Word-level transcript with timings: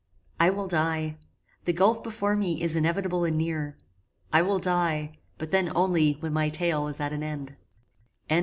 I 0.39 0.49
will 0.49 0.67
die. 0.67 1.19
The 1.65 1.73
gulph 1.73 2.01
before 2.01 2.35
me 2.35 2.63
is 2.63 2.75
inevitable 2.75 3.23
and 3.23 3.37
near. 3.37 3.75
I 4.33 4.41
will 4.41 4.57
die, 4.57 5.19
but 5.37 5.51
then 5.51 5.71
only 5.75 6.13
when 6.13 6.33
my 6.33 6.49
tale 6.49 6.87
is 6.87 6.99
at 6.99 7.13
an 7.13 7.21
end. 7.21 7.55